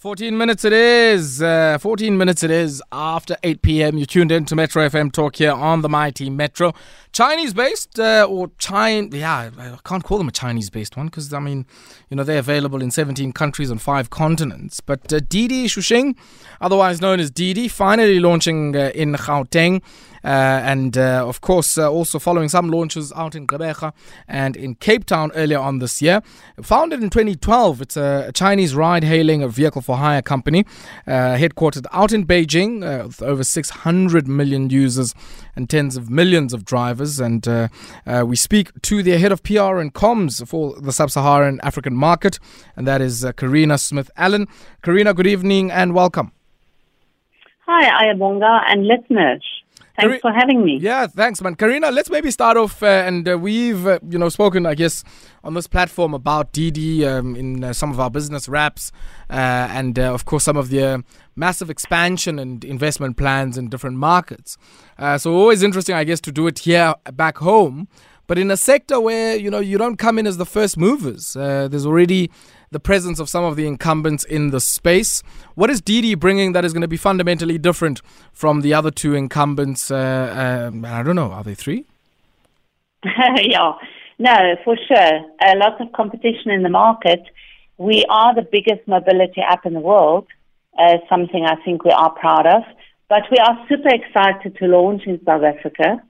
14 0.00 0.38
minutes 0.38 0.64
it 0.64 0.72
is. 0.72 1.42
Uh, 1.42 1.76
14 1.78 2.16
minutes 2.16 2.42
it 2.42 2.50
is 2.50 2.82
after 2.90 3.36
8 3.42 3.60
p.m. 3.60 3.98
You 3.98 4.06
tuned 4.06 4.32
in 4.32 4.46
to 4.46 4.56
Metro 4.56 4.88
FM 4.88 5.12
Talk 5.12 5.36
here 5.36 5.52
on 5.52 5.82
the 5.82 5.90
Mighty 5.90 6.30
Metro. 6.30 6.72
Chinese 7.12 7.52
based 7.52 8.00
uh, 8.00 8.26
or 8.26 8.50
China, 8.56 9.14
yeah, 9.14 9.50
I 9.58 9.76
can't 9.84 10.02
call 10.02 10.16
them 10.16 10.28
a 10.28 10.32
Chinese 10.32 10.70
based 10.70 10.96
one 10.96 11.08
because, 11.08 11.30
I 11.34 11.38
mean, 11.38 11.66
you 12.08 12.16
know, 12.16 12.24
they're 12.24 12.38
available 12.38 12.80
in 12.80 12.90
17 12.90 13.32
countries 13.32 13.70
on 13.70 13.76
five 13.76 14.08
continents. 14.08 14.80
But 14.80 15.12
uh, 15.12 15.20
Didi 15.28 15.68
otherwise 16.62 17.02
known 17.02 17.20
as 17.20 17.30
Didi, 17.30 17.68
finally 17.68 18.20
launching 18.20 18.74
uh, 18.74 18.92
in 18.94 19.12
Gauteng. 19.12 19.82
Uh, 20.22 20.60
and 20.64 20.98
uh, 20.98 21.26
of 21.26 21.40
course, 21.40 21.78
uh, 21.78 21.90
also 21.90 22.18
following 22.18 22.48
some 22.48 22.68
launches 22.68 23.12
out 23.12 23.34
in 23.34 23.46
Gqeberha 23.46 23.92
and 24.28 24.56
in 24.56 24.74
Cape 24.74 25.04
Town 25.04 25.30
earlier 25.34 25.58
on 25.58 25.78
this 25.78 26.02
year. 26.02 26.22
Founded 26.60 27.02
in 27.02 27.10
2012, 27.10 27.80
it's 27.80 27.96
a, 27.96 28.30
Chinese 28.34 28.74
ride 28.74 29.04
hailing 29.04 29.46
vehicle 29.48 29.82
for 29.82 29.96
hire 29.96 30.22
company, 30.22 30.64
headquartered 31.06 31.86
out 31.92 32.12
in 32.12 32.26
Beijing 32.26 32.80
with 33.06 33.22
over 33.22 33.42
600 33.42 34.28
million 34.28 34.70
users 34.70 35.14
and 35.56 35.68
tens 35.68 35.96
of 35.96 36.10
millions 36.10 36.52
of 36.52 36.64
drivers. 36.64 37.18
And 37.18 37.46
we 38.06 38.36
speak 38.36 38.70
to 38.82 39.02
their 39.02 39.18
head 39.18 39.32
of 39.32 39.42
PR 39.42 39.78
and 39.78 39.92
comms 39.92 40.46
for 40.46 40.80
the 40.80 40.92
sub 40.92 41.10
Saharan 41.10 41.60
African 41.62 41.96
market, 41.96 42.38
and 42.76 42.86
that 42.86 43.00
is 43.00 43.26
Carina 43.36 43.78
Smith 43.78 44.10
Allin. 44.16 44.46
Carina, 44.82 45.12
good 45.14 45.26
evening 45.26 45.70
and 45.70 45.94
welcome. 45.94 46.32
Hi, 47.66 48.04
Ayabonga 48.04 48.64
and 48.66 48.86
listeners. 48.86 49.59
Thanks 49.96 50.20
for 50.20 50.32
having 50.32 50.64
me. 50.64 50.78
Yeah, 50.80 51.06
thanks, 51.06 51.42
man. 51.42 51.54
Carina, 51.56 51.90
let's 51.90 52.10
maybe 52.10 52.30
start 52.30 52.56
off, 52.56 52.82
uh, 52.82 52.86
and 52.86 53.28
uh, 53.28 53.38
we've, 53.38 53.86
uh, 53.86 53.98
you 54.08 54.18
know, 54.18 54.28
spoken, 54.28 54.66
I 54.66 54.74
guess, 54.74 55.04
on 55.44 55.54
this 55.54 55.66
platform 55.66 56.14
about 56.14 56.52
DiDi 56.52 57.04
um, 57.04 57.36
in 57.36 57.64
uh, 57.64 57.72
some 57.72 57.90
of 57.90 58.00
our 58.00 58.10
business 58.10 58.48
wraps, 58.48 58.92
uh, 59.28 59.34
and 59.70 59.98
uh, 59.98 60.12
of 60.14 60.24
course, 60.24 60.44
some 60.44 60.56
of 60.56 60.70
the 60.70 61.04
massive 61.36 61.70
expansion 61.70 62.38
and 62.38 62.64
investment 62.64 63.16
plans 63.16 63.58
in 63.58 63.68
different 63.68 63.96
markets. 63.96 64.56
so, 65.18 65.34
always 65.34 65.62
interesting, 65.62 65.94
I 65.94 66.04
guess, 66.04 66.20
to 66.22 66.32
do 66.32 66.46
it 66.46 66.60
here 66.60 66.94
back 67.12 67.38
home. 67.38 67.88
But 68.26 68.38
in 68.38 68.48
a 68.50 68.56
sector 68.56 69.00
where, 69.00 69.36
you 69.36 69.50
know, 69.50 69.58
you 69.58 69.76
don't 69.76 69.96
come 69.96 70.16
in 70.16 70.24
as 70.24 70.36
the 70.36 70.46
first 70.46 70.76
movers, 70.76 71.32
there's 71.32 71.84
already 71.84 72.30
the 72.72 72.78
presence 72.78 73.18
of 73.18 73.28
some 73.28 73.42
of 73.42 73.56
the 73.56 73.66
incumbents 73.66 74.22
in 74.22 74.50
the 74.50 74.60
space. 74.60 75.24
What 75.56 75.70
is 75.70 75.80
Didi 75.80 76.14
bringing 76.14 76.52
that 76.52 76.64
is 76.64 76.72
going 76.72 76.82
to 76.82 76.88
be 76.88 76.96
fundamentally 76.96 77.58
different 77.58 78.00
from 78.32 78.60
the 78.60 78.74
other 78.74 78.92
two 78.92 79.14
incumbents? 79.14 79.90
Uh, 79.90 80.70
uh, 80.72 80.86
I 80.86 81.02
don't 81.02 81.16
know, 81.16 81.32
are 81.32 81.42
they 81.42 81.56
three? 81.56 81.84
yeah, 83.04 83.72
no, 84.20 84.54
for 84.64 84.76
sure. 84.86 85.20
A 85.44 85.56
lot 85.56 85.80
of 85.80 85.90
competition 85.92 86.52
in 86.52 86.62
the 86.62 86.68
market. 86.68 87.22
We 87.76 88.04
are 88.08 88.36
the 88.36 88.46
biggest 88.52 88.86
mobility 88.86 89.40
app 89.40 89.66
in 89.66 89.74
the 89.74 89.80
world, 89.80 90.28
uh, 90.78 90.98
something 91.08 91.44
I 91.44 91.56
think 91.64 91.84
we 91.84 91.90
are 91.90 92.10
proud 92.10 92.46
of. 92.46 92.62
But 93.08 93.22
we 93.32 93.38
are 93.38 93.66
super 93.68 93.88
excited 93.88 94.56
to 94.58 94.66
launch 94.66 95.02
in 95.06 95.20
South 95.24 95.42
Africa. 95.42 96.00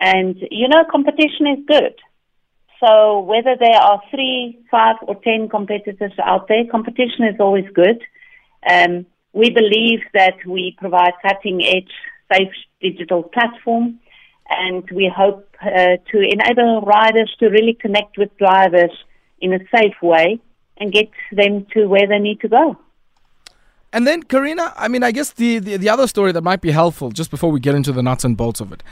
And, 0.00 0.36
you 0.50 0.68
know, 0.68 0.84
competition 0.90 1.48
is 1.48 1.66
good. 1.66 1.94
So 2.80 3.20
whether 3.20 3.56
there 3.58 3.76
are 3.76 4.00
three, 4.10 4.58
five, 4.70 4.96
or 5.02 5.16
ten 5.16 5.48
competitors 5.48 6.12
out 6.22 6.48
there, 6.48 6.64
competition 6.70 7.24
is 7.24 7.40
always 7.40 7.66
good. 7.74 8.00
Um, 8.68 9.06
we 9.32 9.50
believe 9.50 10.00
that 10.14 10.36
we 10.46 10.76
provide 10.78 11.12
cutting 11.22 11.64
edge, 11.64 11.90
safe 12.32 12.52
digital 12.80 13.24
platform, 13.24 13.98
and 14.48 14.88
we 14.92 15.12
hope 15.14 15.48
uh, 15.60 15.96
to 16.10 16.20
enable 16.20 16.82
riders 16.82 17.34
to 17.40 17.48
really 17.48 17.74
connect 17.74 18.16
with 18.16 18.36
drivers 18.38 18.92
in 19.40 19.52
a 19.52 19.58
safe 19.76 19.94
way 20.02 20.40
and 20.76 20.92
get 20.92 21.10
them 21.32 21.66
to 21.74 21.86
where 21.86 22.06
they 22.06 22.18
need 22.18 22.40
to 22.40 22.48
go. 22.48 22.76
And 23.92 24.06
then, 24.06 24.22
Carina, 24.22 24.72
I 24.76 24.88
mean, 24.88 25.02
I 25.02 25.12
guess 25.12 25.32
the, 25.32 25.58
the, 25.58 25.76
the 25.78 25.88
other 25.88 26.06
story 26.06 26.30
that 26.32 26.42
might 26.42 26.60
be 26.60 26.70
helpful 26.70 27.10
just 27.10 27.30
before 27.30 27.50
we 27.50 27.58
get 27.58 27.74
into 27.74 27.90
the 27.90 28.02
nuts 28.02 28.22
and 28.24 28.36
bolts 28.36 28.60
of 28.60 28.70
it 28.70 28.82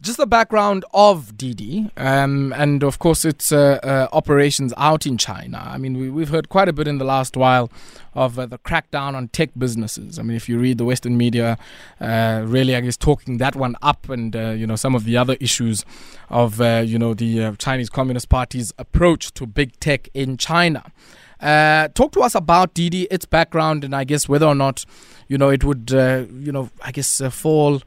just 0.00 0.18
the 0.18 0.26
background 0.26 0.84
of 0.94 1.36
Didi, 1.36 1.90
um, 1.96 2.52
and 2.56 2.82
of 2.82 2.98
course 2.98 3.24
its 3.24 3.50
uh, 3.52 3.78
uh, 3.82 4.08
operations 4.12 4.72
out 4.76 5.06
in 5.06 5.18
China. 5.18 5.62
I 5.64 5.78
mean, 5.78 6.14
we, 6.14 6.22
have 6.22 6.28
heard 6.28 6.48
quite 6.48 6.68
a 6.68 6.72
bit 6.72 6.86
in 6.86 6.98
the 6.98 7.04
last 7.04 7.36
while 7.36 7.70
of 8.14 8.38
uh, 8.38 8.46
the 8.46 8.58
crackdown 8.58 9.14
on 9.14 9.28
tech 9.28 9.50
businesses. 9.56 10.18
I 10.18 10.22
mean, 10.22 10.36
if 10.36 10.48
you 10.48 10.58
read 10.58 10.78
the 10.78 10.84
Western 10.84 11.16
media, 11.16 11.58
uh, 12.00 12.42
really, 12.46 12.76
I 12.76 12.80
guess 12.80 12.96
talking 12.96 13.38
that 13.38 13.56
one 13.56 13.76
up, 13.82 14.08
and 14.08 14.34
uh, 14.34 14.50
you 14.50 14.66
know 14.66 14.76
some 14.76 14.94
of 14.94 15.04
the 15.04 15.16
other 15.16 15.36
issues 15.40 15.84
of 16.28 16.60
uh, 16.60 16.82
you 16.84 16.98
know 16.98 17.14
the 17.14 17.56
Chinese 17.58 17.90
Communist 17.90 18.28
Party's 18.28 18.72
approach 18.78 19.32
to 19.34 19.46
big 19.46 19.78
tech 19.80 20.08
in 20.14 20.36
China. 20.36 20.92
talk 21.40 22.12
to 22.12 22.20
us 22.20 22.34
about 22.34 22.74
Didi, 22.74 23.04
its 23.10 23.24
background, 23.24 23.84
and 23.84 23.94
I 23.94 24.04
guess 24.04 24.28
whether 24.28 24.46
or 24.46 24.54
not 24.54 24.84
you 25.28 25.38
know 25.38 25.48
it 25.48 25.64
would 25.64 25.90
you 25.90 26.52
know 26.52 26.70
I 26.84 26.92
guess 26.92 27.20
fall 27.30 27.80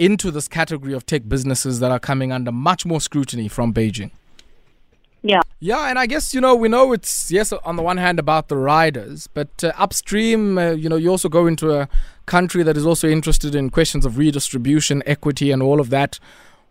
into 0.00 0.30
this 0.30 0.48
category 0.48 0.94
of 0.94 1.04
tech 1.04 1.28
businesses 1.28 1.78
that 1.78 1.90
are 1.90 2.00
coming 2.00 2.32
under 2.32 2.50
much 2.50 2.86
more 2.86 3.00
scrutiny 3.02 3.48
from 3.48 3.72
Beijing. 3.72 4.10
Yeah. 5.22 5.42
Yeah, 5.60 5.90
and 5.90 5.98
I 5.98 6.06
guess, 6.06 6.32
you 6.32 6.40
know, 6.40 6.54
we 6.54 6.70
know 6.70 6.94
it's, 6.94 7.30
yes, 7.30 7.52
on 7.52 7.76
the 7.76 7.82
one 7.82 7.98
hand 7.98 8.18
about 8.18 8.48
the 8.48 8.56
riders, 8.56 9.26
but 9.26 9.62
uh, 9.62 9.72
upstream, 9.76 10.56
uh, 10.56 10.70
you 10.70 10.88
know, 10.88 10.96
you 10.96 11.10
also 11.10 11.28
go 11.28 11.46
into 11.46 11.78
a 11.78 11.86
country 12.24 12.62
that 12.62 12.78
is 12.78 12.86
also 12.86 13.08
interested 13.08 13.54
in 13.54 13.68
questions 13.68 14.06
of 14.06 14.16
redistribution, 14.16 15.02
equity, 15.04 15.50
and 15.50 15.62
all 15.62 15.80
of 15.80 15.90
that. 15.90 16.18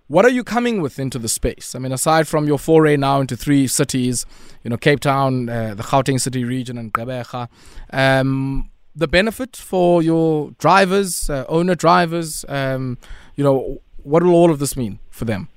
What 0.08 0.26
are 0.26 0.32
you 0.32 0.44
coming 0.44 0.82
with 0.82 0.98
into 0.98 1.20
the 1.20 1.30
space? 1.30 1.76
I 1.76 1.80
mean, 1.80 1.92
aside 1.92 2.28
from 2.28 2.48
your 2.48 2.58
foray 2.58 2.98
now 2.98 3.22
into 3.22 3.38
three 3.38 3.68
cities, 3.68 4.26
you 4.64 4.72
know, 4.72 4.78
Cape 4.78 5.02
Town, 5.02 5.48
uh, 5.48 5.76
the 5.76 5.84
Gauteng 5.84 6.20
city 6.20 6.44
region, 6.44 6.80
and 6.80 6.92
Gqeberha, 6.92 7.48
um, 7.94 8.72
the 9.00 9.08
benefit 9.08 9.56
for 9.56 10.04
your 10.04 10.52
drivers, 10.60 11.30
uh, 11.30 11.46
owner 11.48 11.76
drivers? 11.76 12.46
Um, 12.48 12.98
you 13.36 13.44
know, 13.44 13.82
what 14.04 14.24
will 14.24 14.34
all 14.34 14.52
of 14.52 14.60
this 14.60 14.76
mean 14.76 15.00
for 15.10 15.26
them? 15.26 15.48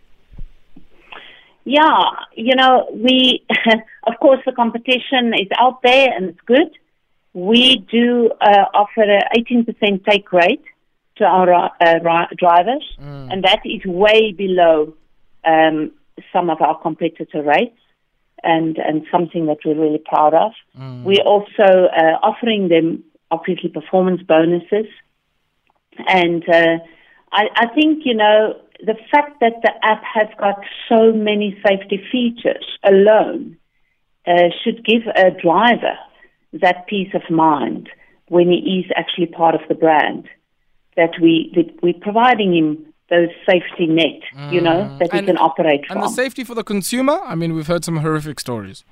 Yeah, 1.65 2.03
you 2.35 2.57
know, 2.57 2.89
we, 2.93 3.45
of 4.07 4.15
course, 4.21 4.41
the 4.45 4.53
competition 4.53 5.33
is 5.35 5.49
out 5.59 5.83
there 5.83 6.09
and 6.15 6.31
it's 6.31 6.41
good. 6.47 6.71
We 7.35 7.77
do 7.91 8.31
uh, 8.41 8.65
offer 8.75 9.03
an 9.03 9.23
18% 9.37 10.05
take 10.05 10.33
rate 10.33 10.65
to 11.17 11.25
our 11.25 11.71
uh, 11.81 11.99
drivers, 12.37 12.85
mm. 13.01 13.33
and 13.33 13.45
that 13.45 13.61
is 13.65 13.85
way 13.85 14.33
below 14.33 14.95
um, 15.45 15.93
some 16.33 16.51
of 16.51 16.61
our 16.61 16.81
competitor 16.81 17.43
rates. 17.43 17.77
And, 18.45 18.77
and 18.77 19.07
something 19.13 19.47
that 19.47 19.59
we're 19.65 19.81
really 19.81 20.03
proud 20.05 20.35
of. 20.35 20.51
Mm. 20.77 21.05
We're 21.05 21.23
also 21.23 21.63
uh, 21.63 22.19
offering 22.25 22.67
them 22.67 23.05
obviously 23.32 23.70
performance 23.70 24.22
bonuses. 24.22 24.87
And 26.06 26.43
uh, 26.48 26.76
I, 27.32 27.44
I 27.56 27.66
think, 27.75 28.03
you 28.04 28.15
know, 28.15 28.60
the 28.81 28.97
fact 29.10 29.41
that 29.41 29.54
the 29.62 29.72
app 29.82 30.03
has 30.15 30.28
got 30.38 30.59
so 30.88 31.12
many 31.12 31.59
safety 31.66 32.00
features 32.12 32.66
alone 32.84 33.56
uh, 34.26 34.48
should 34.62 34.84
give 34.84 35.03
a 35.16 35.31
driver 35.31 35.97
that 36.53 36.87
peace 36.87 37.12
of 37.15 37.22
mind 37.31 37.88
when 38.28 38.48
he 38.48 38.84
is 38.84 38.93
actually 38.97 39.26
part 39.26 39.54
of 39.54 39.62
the 39.69 39.75
brand. 39.75 40.28
That 40.97 41.12
we 41.22 41.50
that 41.56 41.82
we're 41.82 41.94
providing 41.94 42.54
him 42.54 42.93
those 43.09 43.31
safety 43.49 43.87
net, 43.87 44.20
mm. 44.37 44.53
you 44.53 44.60
know, 44.60 44.84
mm. 44.84 44.99
that 44.99 45.10
and, 45.12 45.20
he 45.20 45.26
can 45.26 45.38
operate 45.38 45.87
from. 45.87 45.99
And 45.99 46.04
the 46.04 46.10
safety 46.10 46.44
for 46.44 46.54
the 46.54 46.64
consumer. 46.64 47.19
I 47.25 47.34
mean, 47.34 47.54
we've 47.54 47.66
heard 47.66 47.84
some 47.84 47.97
horrific 47.99 48.38
stories. 48.41 48.84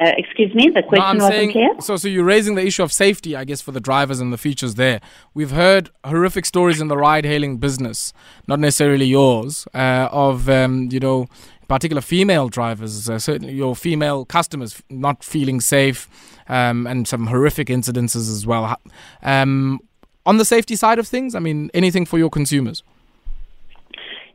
Uh, 0.00 0.12
excuse 0.16 0.54
me, 0.54 0.70
the 0.74 0.82
question 0.82 1.18
no, 1.18 1.24
wasn't 1.24 1.32
saying, 1.32 1.52
clear. 1.52 1.68
So, 1.80 1.96
so 1.98 2.08
you're 2.08 2.24
raising 2.24 2.54
the 2.54 2.66
issue 2.66 2.82
of 2.82 2.90
safety, 2.90 3.36
I 3.36 3.44
guess, 3.44 3.60
for 3.60 3.70
the 3.70 3.80
drivers 3.80 4.18
and 4.18 4.32
the 4.32 4.38
features 4.38 4.76
there. 4.76 4.98
We've 5.34 5.50
heard 5.50 5.90
horrific 6.04 6.46
stories 6.46 6.80
in 6.80 6.88
the 6.88 6.96
ride-hailing 6.96 7.58
business, 7.58 8.14
not 8.48 8.60
necessarily 8.60 9.04
yours, 9.04 9.68
uh, 9.74 10.08
of 10.10 10.48
um, 10.48 10.88
you 10.90 11.00
know, 11.00 11.26
particular 11.68 12.00
female 12.00 12.48
drivers, 12.48 13.10
uh, 13.10 13.18
certainly 13.18 13.52
your 13.52 13.76
female 13.76 14.24
customers 14.24 14.82
not 14.88 15.22
feeling 15.22 15.60
safe, 15.60 16.08
um, 16.48 16.86
and 16.86 17.06
some 17.06 17.26
horrific 17.26 17.68
incidences 17.68 18.30
as 18.30 18.46
well. 18.46 18.76
Um, 19.22 19.80
on 20.24 20.38
the 20.38 20.46
safety 20.46 20.76
side 20.76 20.98
of 20.98 21.06
things, 21.06 21.34
I 21.34 21.40
mean, 21.40 21.70
anything 21.74 22.06
for 22.06 22.18
your 22.18 22.30
consumers? 22.30 22.82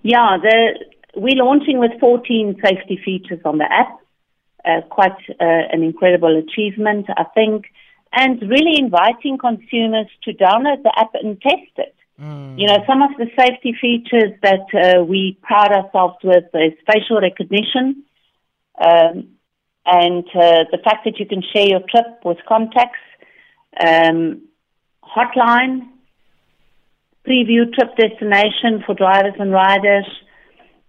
Yeah, 0.04 0.38
the, 0.40 0.86
we're 1.16 1.44
launching 1.44 1.80
with 1.80 1.92
14 2.00 2.62
safety 2.64 3.02
features 3.04 3.40
on 3.44 3.58
the 3.58 3.72
app 3.72 4.00
uh, 4.66 4.82
quite 4.90 5.18
uh, 5.30 5.64
an 5.72 5.84
incredible 5.84 6.38
achievement, 6.38 7.06
I 7.18 7.26
think, 7.36 7.66
and 8.12 8.42
really 8.42 8.80
inviting 8.80 9.38
consumers 9.38 10.08
to 10.24 10.34
download 10.34 10.84
the 10.84 10.94
app 10.98 11.12
and 11.14 11.40
test 11.42 11.72
it. 11.78 11.96
Mm. 12.20 12.60
You 12.60 12.68
know, 12.68 12.78
some 12.88 13.02
of 13.02 13.12
the 13.18 13.28
safety 13.38 13.76
features 13.80 14.32
that 14.42 14.68
uh, 14.74 15.04
we 15.04 15.38
pride 15.42 15.72
ourselves 15.72 16.16
with 16.24 16.46
is 16.54 16.74
facial 16.92 17.20
recognition, 17.20 18.04
um, 18.80 19.28
and 19.86 20.26
uh, 20.34 20.64
the 20.72 20.80
fact 20.84 21.06
that 21.06 21.20
you 21.20 21.26
can 21.26 21.44
share 21.54 21.68
your 21.68 21.82
trip 21.82 22.22
with 22.24 22.38
contacts, 22.48 23.00
um, 23.80 24.42
hotline, 25.04 25.90
preview 27.28 27.72
trip 27.74 27.96
destination 27.98 28.82
for 28.86 28.96
drivers 28.96 29.36
and 29.38 29.52
riders, 29.52 30.08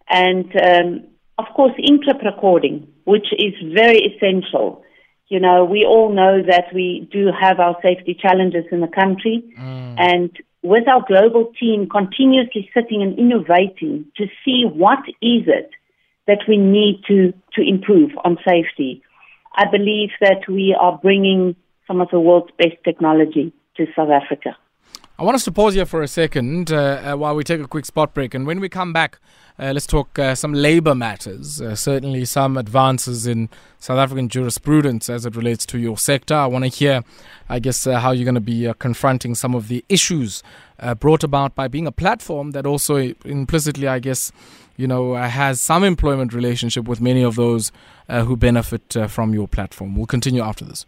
and 0.09 0.47
um, 0.65 1.07
of 1.39 1.47
course, 1.55 1.73
in 1.77 2.01
trip 2.03 2.23
recording 2.25 2.87
which 3.07 3.29
is 3.39 3.55
very 3.73 3.99
essential 4.09 4.83
You 5.29 5.41
know, 5.41 5.65
we 5.65 5.85
all 5.85 6.13
know 6.15 6.41
that 6.43 6.67
we 6.73 7.09
do 7.11 7.31
have 7.39 7.59
our 7.59 7.77
safety 7.83 8.15
challenges 8.15 8.65
in 8.71 8.81
the 8.81 8.87
country, 8.87 9.43
mm. 9.59 9.95
and 9.99 10.31
with 10.63 10.87
our 10.87 11.05
global 11.07 11.53
team 11.59 11.89
continuously 11.89 12.71
sitting 12.73 13.03
and 13.03 13.19
innovating 13.19 14.07
to 14.19 14.27
see 14.45 14.65
what 14.65 15.01
is 15.21 15.43
it 15.47 15.71
that 16.29 16.41
we 16.49 16.57
need 16.57 17.03
to, 17.09 17.33
to 17.55 17.61
improve 17.63 18.11
on 18.25 18.37
safety. 18.47 19.03
I 19.55 19.65
believe 19.71 20.11
that 20.21 20.49
we 20.49 20.77
are 20.79 20.99
bringing 20.99 21.57
some 21.87 22.01
of 22.01 22.09
the 22.11 22.21
world's 22.21 22.53
best 22.59 22.77
technology 22.85 23.53
to 23.77 23.87
South 23.97 24.11
Africa. 24.11 24.57
I 25.19 25.23
want 25.23 25.35
us 25.35 25.45
to 25.45 25.53
pause 25.53 25.73
here 25.73 25.87
for 25.87 26.03
a 26.03 26.09
second 26.09 26.71
uh, 26.71 27.13
uh, 27.13 27.17
while 27.17 27.35
we 27.35 27.43
take 27.43 27.63
a 27.63 27.67
quick 27.67 27.87
spot 27.87 28.13
break. 28.13 28.35
And 28.35 28.47
when 28.47 28.61
we 28.61 28.69
come 28.69 28.93
back, 28.93 29.19
uh, 29.59 29.73
let's 29.73 29.87
talk 29.87 30.19
uh, 30.19 30.35
some 30.35 30.53
labor 30.53 30.95
matters. 30.95 31.59
Uh, 31.59 31.75
certainly, 31.75 32.27
some 32.27 32.59
advances 32.59 33.27
in 33.27 33.49
South 33.79 33.97
African 33.97 34.29
jurisprudence 34.29 35.09
as 35.09 35.25
it 35.25 35.35
relates 35.35 35.65
to 35.67 35.79
your 35.79 35.97
sector. 35.97 36.35
I 36.35 36.45
want 36.45 36.65
to 36.65 36.69
hear, 36.69 37.03
I 37.49 37.61
guess, 37.61 37.87
how 37.87 38.11
you're 38.11 38.27
going 38.27 38.35
to 38.35 38.43
be 38.43 38.71
confronting 38.79 39.35
some 39.35 39.55
of 39.55 39.69
the 39.69 39.83
issues 39.89 40.43
brought 41.01 41.25
about 41.25 41.55
by 41.55 41.67
being 41.67 41.87
a 41.87 41.93
platform 41.93 42.51
that 42.51 42.67
also 42.67 42.97
implicitly, 43.25 43.89
I 43.89 44.01
guess, 44.01 44.33
you 44.77 44.87
know, 44.87 45.15
has 45.15 45.63
some 45.63 45.83
employment 45.83 46.35
relationship 46.35 46.87
with 46.87 47.01
many 47.01 47.23
of 47.23 47.37
those 47.37 47.73
who 48.11 48.37
benefit 48.37 48.95
from 49.09 49.33
your 49.33 49.49
platform. 49.49 49.97
We'll 49.97 50.05
continue 50.05 50.43
after 50.43 50.67
this. 50.67 50.85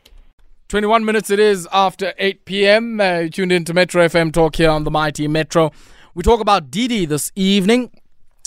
21 0.68 1.02
minutes 1.02 1.30
it 1.30 1.40
is 1.40 1.66
after 1.72 2.12
8 2.18 2.44
p.m. 2.44 3.00
Uh, 3.00 3.26
tuned 3.32 3.50
in 3.50 3.64
to 3.64 3.72
Metro 3.72 4.04
FM 4.06 4.30
Talk 4.30 4.56
here 4.56 4.68
on 4.68 4.84
the 4.84 4.90
Mighty 4.90 5.26
Metro. 5.26 5.72
We 6.14 6.22
talk 6.22 6.40
about 6.40 6.70
Didi 6.70 7.06
this 7.06 7.32
evening. 7.34 7.90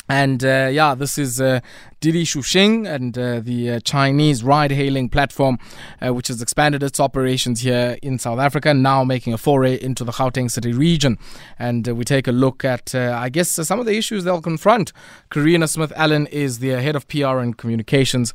And 0.08 0.44
uh, 0.44 0.70
yeah, 0.72 0.94
this 0.94 1.18
is 1.18 1.42
uh, 1.42 1.62
Didi 2.00 2.24
Chuxing 2.24 2.86
and 2.86 3.18
uh, 3.18 3.40
the 3.40 3.72
uh, 3.72 3.80
Chinese 3.80 4.44
ride 4.44 4.70
hailing 4.70 5.10
platform, 5.10 5.58
uh, 6.00 6.14
which 6.14 6.28
has 6.28 6.44
expanded 6.44 6.84
its 6.84 7.00
operations 7.00 7.62
here 7.62 7.98
in 8.04 8.20
South 8.20 8.38
Africa, 8.38 8.72
now 8.72 9.04
making 9.04 9.34
a 9.34 9.38
foray 9.40 9.82
into 9.82 10.04
the 10.04 10.12
Gauteng 10.12 10.52
City 10.52 10.74
region. 10.74 11.18
And 11.58 11.90
uh, 11.90 11.96
we 11.96 12.04
take 12.04 12.28
a 12.28 12.32
look 12.32 12.64
at, 12.64 12.94
I 12.94 13.30
guess, 13.30 13.50
some 13.50 13.80
of 13.80 13.88
the 13.88 13.98
issues 13.98 14.26
they'll 14.26 14.44
confront. 14.44 14.94
Carina 15.32 15.68
Smith 15.68 15.94
Allin 15.96 16.28
is 16.28 16.60
the 16.60 16.80
head 16.82 16.96
of 16.96 17.08
PR 17.08 17.40
and 17.40 17.58
communications 17.58 18.32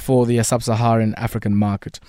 for 0.00 0.26
the 0.26 0.42
sub 0.42 0.64
Saharan 0.64 1.14
African 1.14 1.54
market. 1.54 2.00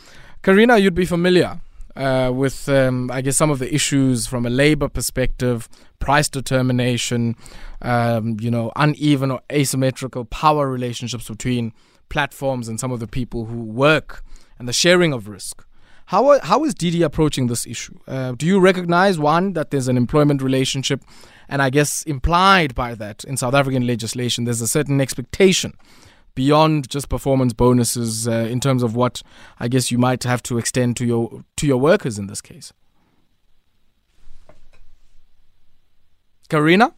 Carina, 0.41 0.79
you'd 0.79 0.95
be 0.95 1.05
familiar 1.05 1.61
uh, 1.95 2.31
with, 2.33 2.67
um, 2.67 3.11
I 3.11 3.21
guess, 3.21 3.37
some 3.37 3.51
of 3.51 3.59
the 3.59 3.71
issues 3.71 4.25
from 4.25 4.43
a 4.45 4.49
labor 4.49 4.89
perspective, 4.89 5.69
price 5.99 6.29
determination, 6.29 7.35
um, 7.83 8.37
you 8.41 8.49
know, 8.49 8.71
uneven 8.75 9.29
or 9.29 9.41
asymmetrical 9.51 10.25
power 10.25 10.67
relationships 10.67 11.27
between 11.27 11.73
platforms 12.09 12.67
and 12.67 12.79
some 12.79 12.91
of 12.91 12.99
the 12.99 13.07
people 13.07 13.45
who 13.45 13.63
work 13.63 14.23
and 14.57 14.67
the 14.67 14.73
sharing 14.73 15.13
of 15.13 15.27
risk. 15.27 15.63
How, 16.07 16.39
how 16.39 16.63
is 16.65 16.73
Didi 16.73 17.03
approaching 17.03 17.45
this 17.45 17.67
issue? 17.67 17.99
Uh, 18.07 18.31
do 18.31 18.47
you 18.47 18.59
recognize, 18.59 19.19
one, 19.19 19.53
that 19.53 19.69
there's 19.69 19.87
an 19.87 19.95
employment 19.95 20.41
relationship? 20.41 21.03
And 21.47 21.61
I 21.61 21.69
guess 21.69 22.01
implied 22.03 22.73
by 22.73 22.95
that 22.95 23.23
in 23.25 23.37
South 23.37 23.53
African 23.53 23.85
legislation, 23.85 24.45
there's 24.45 24.61
a 24.61 24.67
certain 24.67 24.99
expectation 24.99 25.73
beyond 26.35 26.89
just 26.89 27.09
performance 27.09 27.53
bonuses 27.53 28.27
uh, 28.27 28.31
in 28.31 28.59
terms 28.59 28.83
of 28.83 28.95
what 28.95 29.21
I 29.59 29.67
guess 29.67 29.91
you 29.91 29.97
might 29.97 30.23
have 30.23 30.41
to 30.43 30.57
extend 30.57 30.97
to 30.97 31.05
your 31.05 31.43
to 31.57 31.67
your 31.67 31.77
workers 31.77 32.17
in 32.17 32.27
this 32.27 32.41
case. 32.41 32.73
Carina? 36.49 36.93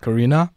Carina? 0.00 0.52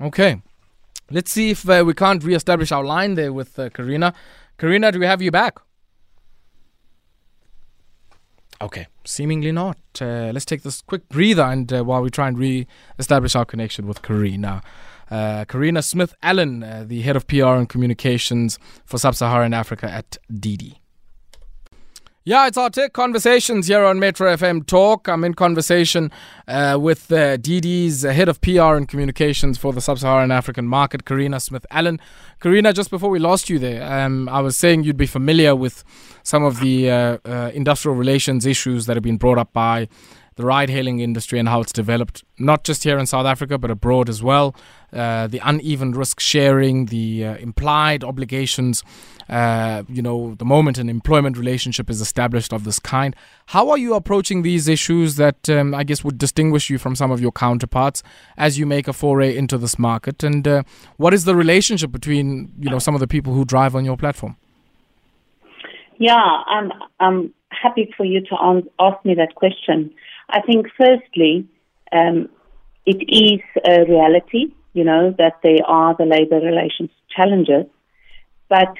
Okay. 0.00 0.42
Let's 1.10 1.30
see 1.30 1.50
if 1.50 1.68
uh, 1.68 1.84
we 1.86 1.94
can't 1.94 2.24
re-establish 2.24 2.72
our 2.72 2.82
line 2.82 3.14
there 3.14 3.32
with 3.32 3.58
uh, 3.58 3.68
Carina. 3.68 4.14
Carina, 4.56 4.90
do 4.90 4.98
we 4.98 5.06
have 5.06 5.20
you 5.20 5.30
back? 5.30 5.58
Okay, 8.62 8.86
seemingly 9.04 9.50
not. 9.50 9.76
Uh, 10.00 10.30
let's 10.32 10.44
take 10.44 10.62
this 10.62 10.82
quick 10.82 11.08
breather 11.08 11.42
and 11.42 11.72
uh, 11.72 11.82
while 11.82 12.00
we 12.00 12.10
try 12.10 12.28
and 12.28 12.38
re-establish 12.38 13.34
our 13.34 13.44
connection 13.44 13.88
with 13.88 14.02
Carina. 14.02 14.62
Uh, 15.10 15.44
Carina 15.46 15.82
Smith 15.82 16.14
Allin, 16.22 16.62
uh, 16.62 16.84
the 16.86 17.02
head 17.02 17.16
of 17.16 17.26
PR 17.26 17.56
and 17.58 17.68
communications 17.68 18.60
for 18.84 18.98
Sub-Saharan 18.98 19.52
Africa 19.52 19.90
at 19.90 20.16
Didi. 20.32 20.80
Yeah, 22.24 22.46
it's 22.46 22.56
our 22.56 22.70
tech 22.70 22.92
conversations 22.92 23.66
here 23.66 23.84
on 23.84 23.98
Metro 23.98 24.32
FM 24.32 24.64
Talk. 24.64 25.08
I'm 25.08 25.24
in 25.24 25.34
conversation 25.34 26.12
uh, 26.46 26.78
with 26.80 27.10
uh, 27.10 27.36
Didi's 27.36 28.02
head 28.02 28.28
of 28.28 28.40
PR 28.40 28.76
and 28.76 28.86
communications 28.88 29.58
for 29.58 29.72
the 29.72 29.80
sub-Saharan 29.80 30.30
African 30.30 30.68
market, 30.68 31.04
Carina 31.04 31.40
Smith 31.40 31.66
Allin. 31.72 31.98
Carina, 32.38 32.72
just 32.72 32.90
before 32.90 33.10
we 33.10 33.18
lost 33.18 33.50
you 33.50 33.58
there, 33.58 33.82
um, 33.82 34.28
I 34.28 34.40
was 34.40 34.56
saying 34.56 34.84
you'd 34.84 34.96
be 34.96 35.06
familiar 35.06 35.56
with 35.56 35.82
some 36.22 36.44
of 36.44 36.60
the 36.60 36.88
uh, 36.88 37.18
uh 37.24 37.50
industrial 37.54 37.96
relations 37.96 38.46
issues 38.46 38.86
that 38.86 38.96
have 38.96 39.02
been 39.02 39.16
brought 39.16 39.38
up 39.38 39.52
by 39.52 39.88
the 40.36 40.44
ride 40.44 40.70
hailing 40.70 41.00
industry 41.00 41.38
and 41.38 41.48
how 41.48 41.60
it's 41.60 41.72
developed, 41.72 42.24
not 42.38 42.64
just 42.64 42.84
here 42.84 42.98
in 42.98 43.06
South 43.06 43.26
Africa, 43.26 43.58
but 43.58 43.70
abroad 43.70 44.08
as 44.08 44.22
well. 44.22 44.54
Uh, 44.92 45.26
the 45.26 45.40
uneven 45.42 45.92
risk 45.92 46.20
sharing, 46.20 46.86
the 46.86 47.24
uh, 47.24 47.36
implied 47.36 48.04
obligations, 48.04 48.82
uh, 49.28 49.82
you 49.88 50.02
know, 50.02 50.34
the 50.34 50.44
moment 50.44 50.76
an 50.78 50.88
employment 50.88 51.38
relationship 51.38 51.88
is 51.88 52.00
established 52.00 52.52
of 52.52 52.64
this 52.64 52.78
kind. 52.78 53.16
How 53.46 53.70
are 53.70 53.78
you 53.78 53.94
approaching 53.94 54.42
these 54.42 54.68
issues 54.68 55.16
that 55.16 55.48
um, 55.48 55.74
I 55.74 55.84
guess 55.84 56.04
would 56.04 56.18
distinguish 56.18 56.68
you 56.68 56.78
from 56.78 56.94
some 56.94 57.10
of 57.10 57.20
your 57.20 57.32
counterparts 57.32 58.02
as 58.36 58.58
you 58.58 58.66
make 58.66 58.88
a 58.88 58.92
foray 58.92 59.34
into 59.36 59.56
this 59.56 59.78
market? 59.78 60.22
And 60.22 60.46
uh, 60.46 60.62
what 60.96 61.14
is 61.14 61.24
the 61.24 61.34
relationship 61.34 61.92
between, 61.92 62.52
you 62.58 62.68
know, 62.68 62.78
some 62.78 62.94
of 62.94 63.00
the 63.00 63.08
people 63.08 63.32
who 63.32 63.44
drive 63.44 63.74
on 63.74 63.84
your 63.84 63.96
platform? 63.96 64.36
Yeah, 65.98 66.16
I'm, 66.16 66.72
I'm 67.00 67.32
happy 67.50 67.92
for 67.96 68.04
you 68.04 68.20
to 68.22 68.62
ask 68.80 69.04
me 69.04 69.14
that 69.14 69.34
question. 69.34 69.94
I 70.32 70.40
think, 70.40 70.66
firstly, 70.78 71.46
um, 71.92 72.30
it 72.86 73.02
is 73.06 73.40
a 73.64 73.84
reality, 73.84 74.54
you 74.72 74.84
know, 74.84 75.14
that 75.18 75.34
there 75.42 75.64
are 75.66 75.94
the 75.96 76.06
labor 76.06 76.40
relations 76.40 76.90
challenges. 77.14 77.66
But 78.48 78.74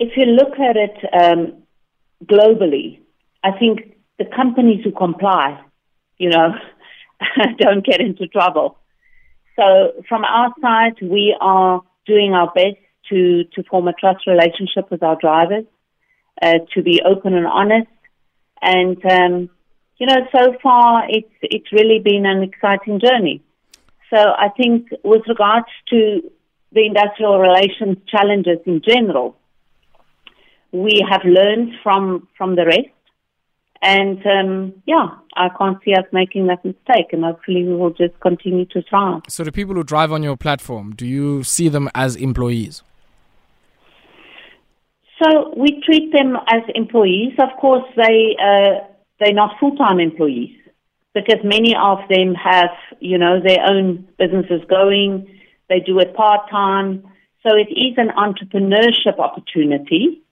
if 0.00 0.16
you 0.16 0.26
look 0.26 0.58
at 0.58 0.76
it 0.76 0.96
um, 1.12 1.62
globally, 2.24 3.00
I 3.44 3.52
think 3.52 3.96
the 4.18 4.24
companies 4.24 4.84
who 4.84 4.90
comply, 4.90 5.60
you 6.18 6.30
know, 6.30 6.54
don't 7.58 7.84
get 7.84 8.00
into 8.00 8.26
trouble. 8.26 8.76
So 9.56 10.02
from 10.08 10.24
our 10.24 10.52
side, 10.60 10.96
we 11.00 11.36
are 11.40 11.82
doing 12.06 12.32
our 12.34 12.52
best 12.52 12.76
to, 13.10 13.44
to 13.54 13.62
form 13.70 13.88
a 13.88 13.92
trust 13.92 14.26
relationship 14.26 14.90
with 14.90 15.02
our 15.02 15.16
drivers, 15.16 15.64
uh, 16.42 16.58
to 16.74 16.82
be 16.82 17.00
open 17.04 17.34
and 17.34 17.46
honest, 17.46 17.90
and 18.60 19.04
um, 19.06 19.50
you 19.98 20.06
know, 20.06 20.16
so 20.32 20.54
far 20.62 21.04
it's 21.08 21.32
it's 21.42 21.72
really 21.72 22.00
been 22.02 22.24
an 22.26 22.42
exciting 22.42 23.00
journey. 23.00 23.42
So 24.10 24.16
I 24.16 24.48
think 24.56 24.88
with 25.04 25.22
regards 25.28 25.66
to 25.90 26.20
the 26.72 26.86
industrial 26.86 27.38
relations 27.38 27.98
challenges 28.08 28.58
in 28.66 28.80
general, 28.86 29.36
we 30.72 31.04
have 31.08 31.22
learned 31.24 31.72
from 31.82 32.28
from 32.36 32.56
the 32.56 32.64
rest. 32.64 32.88
And 33.80 34.18
um, 34.26 34.82
yeah, 34.86 35.06
I 35.36 35.48
can't 35.56 35.78
see 35.84 35.92
us 35.92 36.04
making 36.12 36.48
that 36.48 36.64
mistake, 36.64 37.12
and 37.12 37.22
hopefully 37.22 37.62
we 37.62 37.76
will 37.76 37.92
just 37.92 38.18
continue 38.20 38.64
to 38.66 38.82
try. 38.82 39.20
So, 39.28 39.44
the 39.44 39.52
people 39.52 39.76
who 39.76 39.84
drive 39.84 40.10
on 40.10 40.24
your 40.24 40.36
platform, 40.36 40.96
do 40.96 41.06
you 41.06 41.44
see 41.44 41.68
them 41.68 41.88
as 41.94 42.16
employees? 42.16 42.82
So 45.22 45.52
we 45.56 45.82
treat 45.84 46.12
them 46.12 46.36
as 46.48 46.62
employees. 46.74 47.32
Of 47.40 47.58
course, 47.60 47.84
they 47.96 48.36
uh, 48.40 48.86
they're 49.20 49.32
not 49.32 49.58
full-time 49.58 50.00
employees 50.00 50.56
because 51.14 51.38
many 51.42 51.74
of 51.74 51.98
them 52.08 52.34
have, 52.34 52.70
you 53.00 53.18
know, 53.18 53.40
their 53.40 53.64
own 53.68 54.08
businesses 54.18 54.62
going. 54.68 55.40
They 55.68 55.80
do 55.80 55.98
it 55.98 56.14
part-time. 56.14 57.04
So 57.42 57.50
it 57.56 57.72
is 57.72 57.94
an 57.96 58.10
entrepreneurship 58.16 59.18
opportunity 59.18 60.22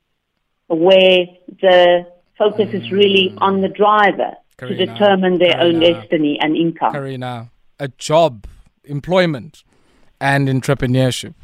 where 0.68 1.26
the 1.60 2.06
focus 2.36 2.72
is 2.72 2.90
really 2.90 3.34
on 3.38 3.62
the 3.62 3.68
driver 3.68 4.34
Carina, 4.56 4.76
to 4.76 4.86
determine 4.86 5.38
their 5.38 5.52
Carina, 5.52 5.64
own 5.64 5.80
destiny 5.80 6.38
and 6.40 6.56
income. 6.56 6.92
Carina, 6.92 7.50
a 7.78 7.88
job, 7.88 8.46
employment, 8.84 9.64
and 10.20 10.48
entrepreneurship 10.48 11.34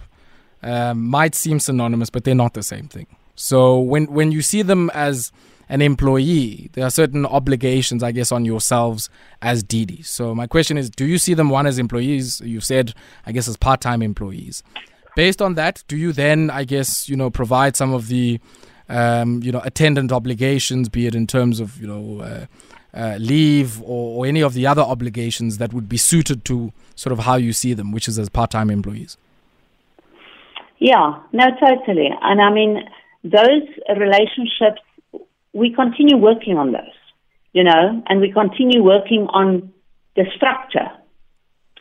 um, 0.62 1.06
might 1.06 1.34
seem 1.34 1.60
synonymous, 1.60 2.10
but 2.10 2.24
they're 2.24 2.34
not 2.34 2.54
the 2.54 2.62
same 2.62 2.88
thing. 2.88 3.06
So 3.34 3.78
when 3.78 4.06
when 4.06 4.32
you 4.32 4.42
see 4.42 4.62
them 4.62 4.90
as 4.94 5.32
an 5.72 5.80
employee, 5.80 6.68
there 6.74 6.84
are 6.84 6.90
certain 6.90 7.24
obligations, 7.24 8.02
I 8.02 8.12
guess, 8.12 8.30
on 8.30 8.44
yourselves 8.44 9.08
as 9.40 9.62
Didi. 9.62 10.02
So 10.02 10.34
my 10.34 10.46
question 10.46 10.76
is, 10.76 10.90
do 10.90 11.06
you 11.06 11.16
see 11.16 11.32
them 11.32 11.48
one 11.48 11.66
as 11.66 11.78
employees? 11.78 12.42
You 12.42 12.60
said, 12.60 12.92
I 13.24 13.32
guess, 13.32 13.48
as 13.48 13.56
part-time 13.56 14.02
employees. 14.02 14.62
Based 15.16 15.40
on 15.40 15.54
that, 15.54 15.82
do 15.88 15.96
you 15.96 16.12
then, 16.12 16.50
I 16.50 16.64
guess, 16.64 17.08
you 17.08 17.16
know, 17.16 17.30
provide 17.30 17.74
some 17.74 17.94
of 17.94 18.08
the, 18.08 18.38
um, 18.90 19.42
you 19.42 19.50
know, 19.50 19.62
attendant 19.64 20.12
obligations, 20.12 20.90
be 20.90 21.06
it 21.06 21.14
in 21.14 21.26
terms 21.26 21.58
of, 21.58 21.80
you 21.80 21.86
know, 21.86 22.20
uh, 22.20 22.46
uh, 22.94 23.16
leave 23.18 23.80
or, 23.80 24.18
or, 24.18 24.26
any 24.26 24.42
of 24.42 24.52
the 24.52 24.66
other 24.66 24.82
obligations 24.82 25.56
that 25.56 25.72
would 25.72 25.88
be 25.88 25.96
suited 25.96 26.44
to 26.44 26.70
sort 26.96 27.14
of 27.14 27.20
how 27.20 27.36
you 27.36 27.54
see 27.54 27.72
them, 27.72 27.92
which 27.92 28.08
is 28.08 28.18
as 28.18 28.28
part 28.28 28.50
time 28.50 28.68
employees? 28.68 29.16
Yeah, 30.78 31.18
no, 31.32 31.46
totally. 31.58 32.10
And 32.20 32.42
I 32.42 32.52
mean, 32.52 32.82
those 33.24 33.62
relationships, 33.96 34.82
we 35.52 35.72
continue 35.74 36.16
working 36.16 36.56
on 36.56 36.72
those, 36.72 36.98
you 37.52 37.64
know, 37.64 38.02
and 38.06 38.20
we 38.20 38.32
continue 38.32 38.82
working 38.82 39.26
on 39.30 39.72
the 40.16 40.24
structure 40.36 40.90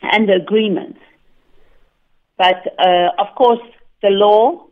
and 0.02 0.28
the 0.28 0.34
agreements. 0.34 0.98
But 2.36 2.60
uh, 2.78 3.10
of 3.18 3.34
course, 3.36 3.60
the 4.02 4.08
law 4.08 4.66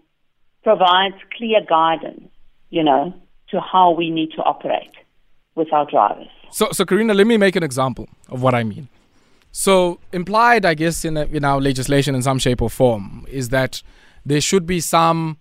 provides 0.63 1.17
clear 1.37 1.61
guidance, 1.67 2.29
you 2.71 2.83
know, 2.83 3.15
to 3.51 3.61
how 3.61 3.93
we 3.93 4.11
need 4.11 4.33
to 4.33 4.43
operate 4.43 4.95
with 5.55 5.73
our 5.73 5.87
drivers. 5.91 6.29
So, 6.51 6.69
so 6.73 6.85
Carina, 6.85 7.15
let 7.15 7.27
me 7.27 7.37
make 7.37 7.57
an 7.57 7.63
example 7.63 8.09
of 8.29 8.43
what 8.43 8.55
I 8.55 8.65
mean. 8.65 8.89
So, 9.53 9.99
implied, 10.13 10.65
I 10.65 10.75
guess, 10.75 11.05
in, 11.05 11.17
a, 11.17 11.25
in 11.25 11.45
our 11.45 11.61
legislation 11.61 12.15
in 12.15 12.23
some 12.23 12.39
shape 12.39 12.63
or 12.63 12.71
form 12.71 13.27
is 13.29 13.49
that 13.49 13.83
there 14.25 14.41
should 14.41 14.65
be 14.65 14.81
some 14.81 15.39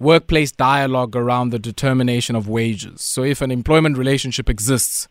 workplace 0.00 0.50
dialogue 0.50 1.14
around 1.14 1.50
the 1.50 1.58
determination 1.58 2.34
of 2.34 2.48
wages. 2.48 3.02
So, 3.02 3.22
if 3.22 3.40
an 3.40 3.52
employment 3.52 3.96
relationship 3.96 4.50
exists, 4.50 5.06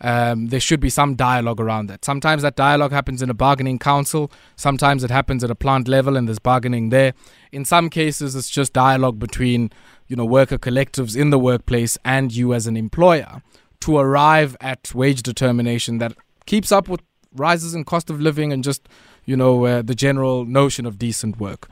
um, 0.00 0.48
there 0.48 0.60
should 0.60 0.80
be 0.80 0.90
some 0.90 1.14
dialogue 1.14 1.60
around 1.60 1.86
that. 1.86 2.04
Sometimes 2.04 2.42
that 2.42 2.56
dialogue 2.56 2.92
happens 2.92 3.22
in 3.22 3.30
a 3.30 3.34
bargaining 3.34 3.78
council. 3.78 4.30
Sometimes 4.54 5.02
it 5.02 5.10
happens 5.10 5.42
at 5.42 5.50
a 5.50 5.54
plant 5.54 5.88
level 5.88 6.16
and 6.16 6.28
there's 6.28 6.38
bargaining 6.38 6.90
there. 6.90 7.14
In 7.52 7.64
some 7.64 7.88
cases, 7.88 8.36
it's 8.36 8.50
just 8.50 8.72
dialogue 8.72 9.18
between, 9.18 9.70
you 10.06 10.16
know, 10.16 10.24
worker 10.24 10.58
collectives 10.58 11.16
in 11.16 11.30
the 11.30 11.38
workplace 11.38 11.96
and 12.04 12.34
you 12.34 12.52
as 12.52 12.66
an 12.66 12.76
employer 12.76 13.42
to 13.80 13.96
arrive 13.96 14.56
at 14.60 14.94
wage 14.94 15.22
determination 15.22 15.98
that 15.98 16.14
keeps 16.46 16.70
up 16.70 16.88
with 16.88 17.00
rises 17.34 17.74
in 17.74 17.84
cost 17.84 18.10
of 18.10 18.20
living 18.20 18.52
and 18.52 18.62
just, 18.62 18.88
you 19.24 19.36
know, 19.36 19.64
uh, 19.64 19.82
the 19.82 19.94
general 19.94 20.44
notion 20.44 20.86
of 20.86 20.98
decent 20.98 21.38
work. 21.38 21.68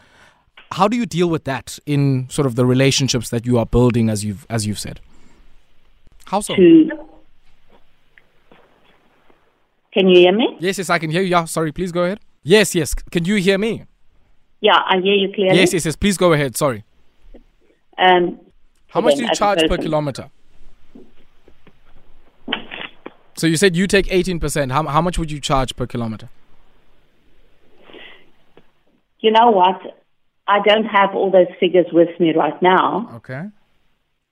How 0.73 0.89
do 0.89 0.97
you 0.97 1.05
deal 1.07 1.29
with 1.29 1.45
that 1.45 1.79
in 1.85 2.29
sort 2.31 2.47
of 2.47 2.55
the 2.55 2.65
relationships 2.65 3.29
that 3.31 3.45
you 3.45 3.59
are 3.59 3.67
building, 3.67 4.09
as 4.09 4.25
you've 4.25 4.47
as 4.49 4.67
you've 4.67 4.79
said? 4.79 5.01
How 6.27 6.41
so? 6.41 6.55
Can 9.93 10.09
you 10.09 10.21
hear 10.21 10.33
me? 10.33 10.57
Yes, 10.59 10.79
yes, 10.79 10.89
I 10.89 10.99
can 10.99 11.11
hear 11.11 11.21
you. 11.21 11.29
Yeah, 11.29 11.45
sorry, 11.45 11.73
please 11.73 11.93
go 11.93 12.05
ahead. 12.05 12.21
Yes, 12.43 12.75
yes. 12.75 12.95
Can 12.95 13.27
you 13.27 13.37
hear 13.37 13.59
me? 13.59 13.85
Yeah, 14.61 14.79
I 14.87 14.99
hear 15.01 15.15
you 15.15 15.31
clearly. 15.35 15.59
Yes, 15.59 15.75
yes, 15.75 15.85
yes. 15.85 15.97
Please 15.97 16.17
go 16.17 16.33
ahead. 16.33 16.57
Sorry. 16.57 16.85
Um, 17.99 18.41
How 18.89 19.03
much 19.03 19.17
do 19.17 19.23
you 19.23 19.35
charge 19.35 19.69
per 19.69 19.77
kilometer? 19.77 20.31
So 23.37 23.47
you 23.47 23.57
said 23.57 23.77
you 23.77 23.87
take 23.87 24.07
18%. 24.07 24.73
How, 24.73 24.87
how 24.87 25.03
much 25.03 25.19
would 25.19 25.31
you 25.31 25.41
charge 25.41 25.77
per 25.77 25.87
kilometer? 25.87 26.29
You 29.21 29.31
know 29.31 29.51
what? 29.51 30.02
I 30.53 30.59
don't 30.69 30.85
have 30.85 31.15
all 31.15 31.31
those 31.31 31.53
figures 31.59 31.87
with 31.93 32.13
me 32.21 32.35
right 32.35 32.61
now. 32.61 33.09
Okay. 33.17 33.45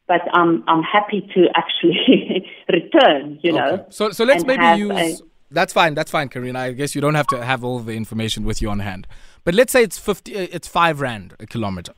But 0.07 0.23
I'm 0.33 0.65
I'm 0.67 0.83
happy 0.83 1.21
to 1.35 1.47
actually 1.55 2.47
return, 2.69 3.39
you 3.43 3.53
okay. 3.53 3.59
know. 3.59 3.87
So 3.91 4.11
so 4.11 4.25
let's 4.25 4.45
maybe 4.45 4.67
use 4.79 5.23
that's 5.51 5.73
fine. 5.73 5.95
That's 5.95 6.11
fine, 6.11 6.29
Carina. 6.29 6.61
I 6.61 6.73
guess 6.73 6.95
you 6.95 7.01
don't 7.01 7.15
have 7.15 7.27
to 7.29 7.45
have 7.45 7.65
all 7.65 7.81
the 7.81 7.95
information 7.95 8.45
with 8.45 8.63
you 8.63 8.71
on 8.71 8.81
hand. 8.81 9.07
But 9.45 9.55
let's 9.55 9.73
say 9.73 9.83
it's 9.83 9.99
fifty. 9.99 10.37
Uh, 10.37 10.47
it's 10.53 10.69
five 10.69 11.01
rand 11.01 11.35
a 11.41 11.47
kilometer, 11.47 11.93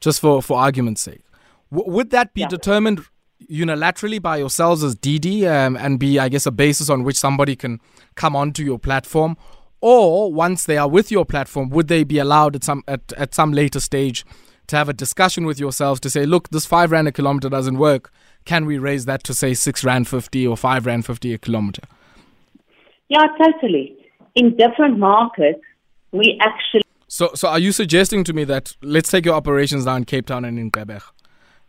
just 0.00 0.20
for 0.20 0.42
for 0.42 0.58
argument's 0.58 1.02
sake. 1.02 1.22
W- 1.70 1.90
would 1.92 2.10
that 2.10 2.32
be 2.32 2.42
yeah. 2.42 2.48
determined 2.48 3.00
unilaterally 3.50 4.22
by 4.22 4.38
yourselves 4.38 4.82
as 4.82 4.94
DiDi 4.96 5.46
um, 5.46 5.76
and 5.76 5.98
be, 5.98 6.18
I 6.18 6.28
guess, 6.30 6.46
a 6.46 6.50
basis 6.50 6.88
on 6.88 7.02
which 7.02 7.18
somebody 7.18 7.56
can 7.56 7.80
come 8.14 8.34
onto 8.34 8.62
your 8.62 8.78
platform? 8.78 9.36
Or 9.86 10.32
once 10.32 10.64
they 10.64 10.78
are 10.78 10.88
with 10.88 11.10
your 11.10 11.26
platform, 11.26 11.68
would 11.68 11.88
they 11.88 12.04
be 12.04 12.18
allowed 12.18 12.56
at 12.56 12.64
some 12.64 12.82
at, 12.88 13.12
at 13.18 13.34
some 13.34 13.52
later 13.52 13.80
stage 13.80 14.24
to 14.68 14.76
have 14.76 14.88
a 14.88 14.94
discussion 14.94 15.44
with 15.44 15.60
yourselves 15.60 16.00
to 16.00 16.08
say, 16.08 16.24
look, 16.24 16.48
this 16.48 16.64
five 16.64 16.90
rand 16.90 17.06
a 17.06 17.12
kilometer 17.12 17.50
doesn't 17.50 17.76
work. 17.76 18.10
Can 18.46 18.64
we 18.64 18.78
raise 18.78 19.04
that 19.04 19.24
to 19.24 19.34
say 19.34 19.52
six 19.52 19.84
rand 19.84 20.08
fifty 20.08 20.46
or 20.46 20.56
five 20.56 20.86
rand 20.86 21.04
fifty 21.04 21.34
a 21.34 21.38
kilometer? 21.38 21.82
Yeah, 23.10 23.26
totally. 23.38 23.94
In 24.34 24.56
different 24.56 24.98
markets, 24.98 25.60
we 26.12 26.40
actually. 26.40 26.84
So, 27.06 27.32
so 27.34 27.48
are 27.48 27.58
you 27.58 27.70
suggesting 27.70 28.24
to 28.24 28.32
me 28.32 28.44
that 28.44 28.74
let's 28.80 29.10
take 29.10 29.26
your 29.26 29.34
operations 29.34 29.84
down 29.84 29.98
in 29.98 30.04
Cape 30.06 30.28
Town 30.28 30.46
and 30.46 30.58
in 30.58 30.70
Gqeberha, 30.70 31.10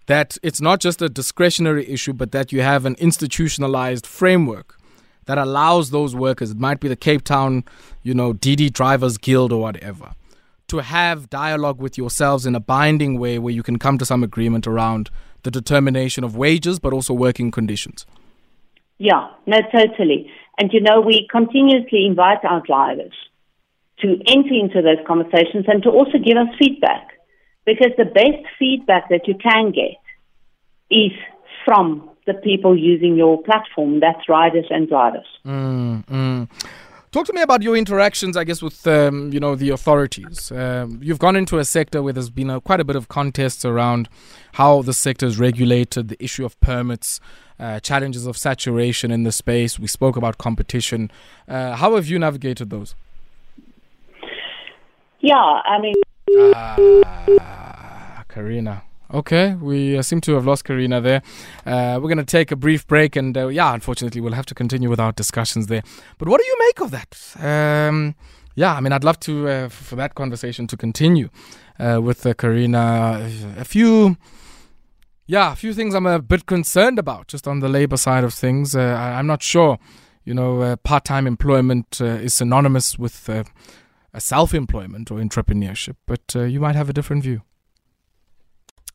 that 0.06 0.38
it's 0.42 0.62
not 0.62 0.80
just 0.80 1.02
a 1.02 1.10
discretionary 1.10 1.86
issue, 1.90 2.14
but 2.14 2.32
that 2.32 2.54
you 2.54 2.62
have 2.62 2.86
an 2.86 2.96
institutionalized 2.98 4.08
framework 4.08 4.78
that 5.26 5.38
allows 5.38 5.90
those 5.90 6.16
workers, 6.16 6.52
it 6.52 6.60
might 6.60 6.80
be 6.80 6.88
the 6.88 6.96
Cape 6.96 7.24
Town, 7.24 7.64
you 8.04 8.14
know, 8.14 8.34
DiDi 8.34 8.72
Drivers 8.72 9.18
Guild 9.18 9.52
or 9.52 9.62
whatever, 9.62 10.12
to 10.68 10.78
have 10.80 11.30
dialogue 11.30 11.80
with 11.80 11.98
yourselves 11.98 12.46
in 12.46 12.56
a 12.56 12.60
binding 12.60 13.20
way 13.20 13.40
where 13.40 13.54
you 13.54 13.64
can 13.64 13.78
come 13.80 13.98
to 13.98 14.06
some 14.06 14.24
agreement 14.24 14.68
around 14.68 15.10
the 15.44 15.52
determination 15.52 16.24
of 16.24 16.36
wages, 16.36 16.80
but 16.80 16.94
also 16.94 17.14
working 17.14 17.52
conditions. 17.52 18.06
Yeah, 18.98 19.30
no, 19.46 19.58
totally. 19.72 20.32
And 20.58 20.72
you 20.72 20.82
know, 20.82 21.02
we 21.02 21.28
continuously 21.30 22.06
invite 22.06 22.44
our 22.44 22.62
drivers 22.62 23.14
to 24.00 24.20
enter 24.28 24.54
into 24.54 24.82
those 24.82 25.06
conversations 25.08 25.66
and 25.68 25.84
to 25.84 25.90
also 25.90 26.18
give 26.18 26.38
us 26.38 26.48
feedback. 26.60 27.10
Because 27.66 27.92
the 27.98 28.06
best 28.06 28.46
feedback 28.60 29.10
that 29.10 29.28
you 29.28 29.36
can 29.36 29.72
get 29.72 29.98
is 30.92 31.12
from 31.66 32.10
the 32.26 32.34
people 32.34 32.78
using 32.78 33.16
your 33.16 33.42
platform. 33.44 34.00
That's 34.00 34.28
riders 34.28 34.66
and 34.70 34.88
drivers. 34.88 35.28
Mm, 35.46 36.06
mm. 36.06 36.50
Talk 37.16 37.26
to 37.28 37.34
me 37.34 37.42
about 37.42 37.62
your 37.62 37.78
interactions, 37.78 38.36
I 38.36 38.44
guess, 38.44 38.62
with 38.62 38.86
um, 38.88 39.32
you 39.32 39.40
know 39.40 39.56
the 39.56 39.70
authorities. 39.70 40.52
Um, 40.52 41.00
you've 41.02 41.20
gone 41.20 41.38
into 41.38 41.60
a 41.60 41.64
sector 41.64 42.04
where 42.04 42.12
there's 42.12 42.30
been 42.30 42.50
a, 42.50 42.60
quite 42.60 42.82
a 42.82 42.84
bit 42.84 42.98
of 42.98 43.08
contests 43.08 43.64
around 43.64 44.10
how 44.54 44.82
the 44.82 44.92
sector 44.92 45.26
is 45.26 45.40
regulated, 45.40 46.10
the 46.10 46.22
issue 46.22 46.44
of 46.44 46.60
permits, 46.60 47.22
uh, 47.58 47.80
challenges 47.80 48.26
of 48.26 48.36
saturation 48.36 49.12
in 49.12 49.24
the 49.24 49.32
space. 49.32 49.80
We 49.80 49.88
spoke 49.88 50.18
about 50.18 50.38
competition. 50.38 51.10
Uh, 51.48 51.78
how 51.78 51.96
have 51.96 52.08
you 52.08 52.20
navigated 52.20 52.70
those? 52.70 52.96
Yeah, 55.22 55.36
I 55.36 55.80
mean. 55.80 55.96
Ah, 56.54 58.26
Carina. 58.28 58.84
Okay, 59.16 59.56
we 59.56 59.98
uh, 59.98 60.02
seem 60.02 60.20
to 60.20 60.34
have 60.34 60.46
lost 60.46 60.66
Carina 60.66 61.00
there. 61.00 61.22
Uh, 61.66 61.98
we're 62.02 62.10
going 62.10 62.18
to 62.18 62.26
take 62.26 62.52
a 62.52 62.58
brief 62.58 62.86
break, 62.86 63.16
and 63.16 63.38
uh, 63.38 63.48
yeah, 63.48 63.74
unfortunately, 63.74 64.20
we'll 64.20 64.34
have 64.34 64.46
to 64.48 64.54
continue 64.54 64.90
with 64.90 65.00
our 65.00 65.14
discussions 65.14 65.68
there. 65.68 65.84
But 66.18 66.28
what 66.28 66.42
do 66.42 66.46
you 66.46 66.58
make 66.60 66.82
of 66.82 66.92
that? 66.92 67.88
Um, 67.90 68.16
yeah, 68.56 68.76
I 68.76 68.82
mean, 68.82 68.92
I'd 68.92 69.06
love 69.06 69.22
to 69.22 69.48
uh, 69.48 69.70
for 69.70 69.96
that 69.96 70.16
conversation 70.16 70.68
to 70.68 70.76
continue 70.76 71.30
uh, 71.80 72.02
with 72.04 72.26
uh, 72.26 72.34
Carina. 72.34 73.32
A 73.58 73.64
few 73.64 74.18
yeah, 75.28 75.54
a 75.54 75.56
few 75.56 75.74
things 75.74 75.96
I'm 75.96 76.06
a 76.06 76.20
bit 76.20 76.46
concerned 76.46 77.00
about 77.00 77.30
just 77.30 77.48
on 77.48 77.62
the 77.62 77.70
labor 77.70 77.96
side 77.96 78.26
of 78.26 78.34
things. 78.34 78.76
I, 78.76 79.18
am 79.18 79.28
not 79.28 79.42
sure, 79.42 79.80
you 80.26 80.34
know, 80.34 80.62
uh, 80.62 80.76
part 80.76 81.06
time 81.06 81.26
employment 81.26 82.02
is 82.02 82.34
synonymous 82.34 83.00
with 83.00 83.30
uh, 83.30 83.46
self 84.18 84.54
employment 84.54 85.10
or 85.10 85.20
entrepreneurship, 85.20 85.96
but 86.06 86.36
you 86.36 86.60
might 86.60 86.76
have 86.76 86.90
a 86.90 86.94
different 86.94 87.24
view. 87.24 87.44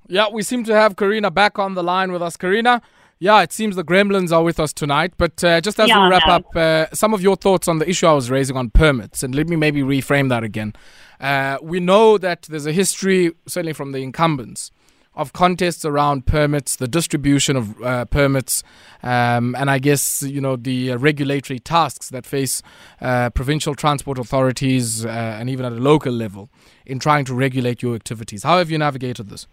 Yeah, 0.09 0.28
we 0.33 0.42
seem 0.42 0.64
to 0.64 0.75
have 0.75 0.97
Carina 0.97 1.30
back 1.30 1.59
on 1.59 1.75
the 1.75 1.83
line 1.83 2.11
with 2.12 2.23
us. 2.23 2.37
Carina, 2.37 2.83
yeah, 3.21 3.42
it 3.42 3.52
seems 3.52 3.76
the 3.76 3.85
gremlins 3.85 4.33
are 4.33 4.42
with 4.42 4.59
us 4.59 4.73
tonight. 4.73 5.12
But 5.16 5.45
uh, 5.45 5.61
just 5.61 5.78
as 5.78 5.88
yeah, 5.88 6.02
we 6.02 6.11
wrap 6.11 6.26
no. 6.26 6.35
up, 6.35 6.57
uh, 6.57 6.87
some 6.95 7.14
of 7.14 7.21
your 7.21 7.37
thoughts 7.37 7.69
on 7.69 7.78
the 7.78 7.88
issue 7.88 8.07
I 8.07 8.12
was 8.12 8.30
raising 8.30 8.57
on 8.57 8.71
permits, 8.71 9.23
and 9.23 9.35
let 9.35 9.49
me 9.49 9.57
maybe 9.57 9.83
reframe 9.83 10.30
that 10.30 10.42
again. 10.42 10.73
Uh, 11.21 11.59
we 11.62 11.80
know 11.80 12.16
that 12.16 12.42
there's 12.42 12.66
a 12.66 12.73
history, 12.73 13.30
certainly 13.47 13.75
from 13.75 13.92
the 13.92 13.99
incumbents, 13.99 14.71
of 15.14 15.35
contests 15.35 15.85
around 15.85 16.25
permits, 16.25 16.76
the 16.76 16.88
distribution 16.88 17.57
of 17.57 17.83
uh, 17.83 18.07
permits, 18.07 18.62
um, 19.02 19.54
and 19.59 19.71
I 19.71 19.78
guess 19.78 20.23
you 20.23 20.40
know 20.40 20.57
the 20.57 20.92
uh, 20.92 20.97
regulatory 20.97 21.59
tasks 21.59 22.09
that 22.09 22.25
face 22.25 22.62
uh, 23.02 23.28
provincial 23.30 23.75
transport 23.75 24.19
authorities 24.19 25.04
uh, 25.04 25.09
and 25.09 25.50
even 25.50 25.66
at 25.66 25.73
a 25.73 25.76
local 25.76 26.12
level 26.12 26.49
in 26.87 26.99
trying 26.99 27.26
to 27.26 27.35
regulate 27.35 27.83
your 27.83 27.95
activities. 27.95 28.45
How 28.45 28.59
have 28.59 28.71
you 28.71 28.78
navigated 28.78 29.28
this? 29.28 29.47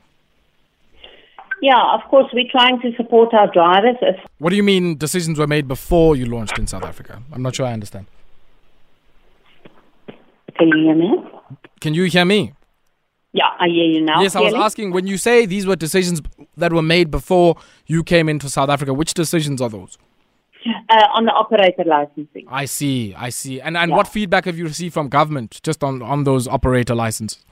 Yeah, 1.61 1.93
of 1.93 2.01
course, 2.09 2.27
we're 2.33 2.49
trying 2.51 2.79
to 2.81 2.95
support 2.95 3.33
our 3.33 3.51
drivers. 3.51 3.95
What 4.37 4.51
do 4.51 4.55
you 4.55 4.63
mean 4.63 4.97
decisions 4.97 5.39
were 5.39 5.47
made 5.47 5.67
before 5.67 6.15
you 6.15 6.25
launched 6.25 6.59
in 6.59 6.67
South 6.67 6.83
Africa? 6.83 7.21
I'm 7.31 7.41
not 7.41 7.55
sure 7.55 7.65
I 7.65 7.73
understand. 7.73 8.05
Can 10.57 10.69
you 10.69 10.83
hear 10.83 10.95
me? 10.95 11.11
Can 11.79 11.93
you 11.93 12.03
hear 12.03 12.25
me? 12.25 12.53
Yeah, 13.33 13.49
I 13.59 13.67
hear 13.67 13.85
you 13.85 14.01
now. 14.01 14.21
Yes, 14.21 14.35
I 14.35 14.41
was 14.41 14.53
asking 14.53 14.91
when 14.91 15.05
you 15.05 15.17
say 15.17 15.45
these 15.45 15.67
were 15.67 15.75
decisions 15.75 16.21
that 16.55 16.73
were 16.73 16.81
made 16.81 17.11
before 17.11 17.57
you 17.85 18.03
came 18.03 18.29
into 18.29 18.49
South 18.49 18.69
Africa, 18.69 18.93
which 18.93 19.13
decisions 19.13 19.61
are 19.61 19.69
those? 19.69 19.97
Uh, 20.89 21.07
on 21.13 21.25
the 21.25 21.31
operator 21.31 21.83
licensing. 21.85 22.45
I 22.49 22.65
see, 22.65 23.13
I 23.15 23.29
see. 23.29 23.61
And 23.61 23.77
and 23.77 23.91
yeah. 23.91 23.95
what 23.95 24.07
feedback 24.07 24.45
have 24.45 24.57
you 24.57 24.65
received 24.65 24.93
from 24.93 25.07
government 25.07 25.59
just 25.63 25.83
on, 25.83 26.01
on 26.01 26.23
those 26.23 26.47
operator 26.47 26.95
licenses? 26.95 27.45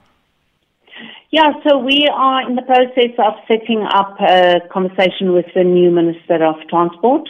Yeah, 1.37 1.51
so 1.67 1.77
we 1.79 2.07
are 2.13 2.47
in 2.47 2.55
the 2.55 2.61
process 2.61 3.13
of 3.27 3.33
setting 3.49 3.81
up 3.99 4.15
a 4.21 4.61
conversation 4.71 5.33
with 5.33 5.47
the 5.53 5.65
new 5.65 5.91
Minister 5.91 6.39
of 6.45 6.55
Transport 6.69 7.27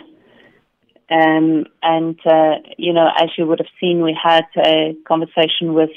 Um, 1.09 1.65
and, 1.81 2.19
uh, 2.25 2.55
you 2.77 2.93
know, 2.93 3.07
as 3.23 3.29
you 3.37 3.45
would 3.47 3.59
have 3.59 3.73
seen, 3.79 4.03
we 4.03 4.17
had 4.29 4.45
a 4.57 4.95
conversation 5.07 5.73
with 5.73 5.91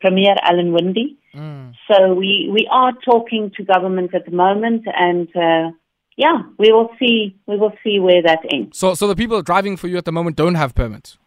Premier 0.00 0.36
Alan 0.42 0.72
Winde. 0.72 1.16
Mm. 1.34 1.74
So 1.88 2.14
we, 2.14 2.50
we 2.50 2.68
are 2.70 2.92
talking 3.04 3.50
to 3.56 3.62
government 3.62 4.14
at 4.14 4.24
the 4.24 4.32
moment 4.32 4.82
and, 4.86 5.28
uh, 5.34 5.70
yeah, 6.16 6.42
we 6.58 6.70
will 6.70 6.90
see, 6.98 7.36
we 7.46 7.56
will 7.56 7.74
see 7.82 7.98
where 7.98 8.22
that 8.22 8.40
ends. 8.50 8.78
So, 8.78 8.94
so 8.94 9.06
the 9.06 9.16
people 9.16 9.40
driving 9.42 9.76
for 9.76 9.88
you 9.88 9.96
at 9.96 10.04
the 10.04 10.12
moment 10.12 10.36
don't 10.36 10.54
have 10.56 10.74
permits? 10.74 11.18